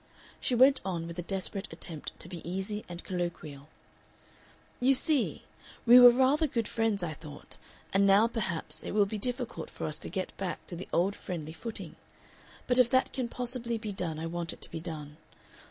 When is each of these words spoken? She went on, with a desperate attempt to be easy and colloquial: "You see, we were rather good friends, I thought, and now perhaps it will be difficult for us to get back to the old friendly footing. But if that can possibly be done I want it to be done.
She 0.39 0.55
went 0.55 0.81
on, 0.83 1.05
with 1.05 1.19
a 1.19 1.21
desperate 1.21 1.71
attempt 1.71 2.19
to 2.21 2.27
be 2.27 2.41
easy 2.43 2.83
and 2.89 3.03
colloquial: 3.03 3.69
"You 4.79 4.95
see, 4.95 5.43
we 5.85 5.99
were 5.99 6.09
rather 6.09 6.47
good 6.47 6.67
friends, 6.67 7.03
I 7.03 7.13
thought, 7.13 7.57
and 7.93 8.07
now 8.07 8.25
perhaps 8.27 8.81
it 8.81 8.93
will 8.93 9.05
be 9.05 9.19
difficult 9.19 9.69
for 9.69 9.85
us 9.85 9.99
to 9.99 10.09
get 10.09 10.35
back 10.37 10.65
to 10.65 10.75
the 10.75 10.87
old 10.91 11.15
friendly 11.15 11.53
footing. 11.53 11.97
But 12.65 12.79
if 12.79 12.89
that 12.89 13.13
can 13.13 13.27
possibly 13.27 13.77
be 13.77 13.91
done 13.93 14.17
I 14.17 14.25
want 14.25 14.53
it 14.53 14.61
to 14.61 14.71
be 14.71 14.79
done. 14.79 15.17